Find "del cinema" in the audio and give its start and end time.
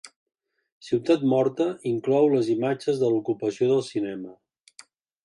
3.73-4.35